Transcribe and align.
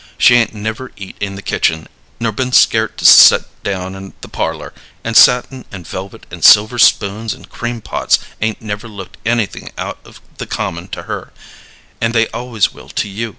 She 0.17 0.33
'ain't 0.33 0.55
never 0.55 0.91
eat 0.97 1.15
in 1.19 1.35
the 1.35 1.43
kitchen, 1.43 1.87
nor 2.19 2.31
been 2.31 2.53
scart 2.53 2.97
to 2.97 3.05
set 3.05 3.43
down 3.61 3.93
in 3.93 4.15
the 4.21 4.27
parlor, 4.27 4.73
and 5.03 5.15
satin 5.15 5.63
and 5.71 5.85
velvet, 5.85 6.25
and 6.31 6.43
silver 6.43 6.79
spoons, 6.79 7.35
and 7.35 7.47
cream 7.47 7.81
pots 7.81 8.17
'ain't 8.41 8.63
never 8.63 8.87
looked 8.87 9.17
anything 9.27 9.71
out 9.77 9.99
of 10.03 10.19
the 10.39 10.47
common 10.47 10.87
to 10.87 11.03
her, 11.03 11.31
and 12.01 12.15
they 12.15 12.25
always 12.29 12.73
will 12.73 12.89
to 12.89 13.07
you. 13.07 13.29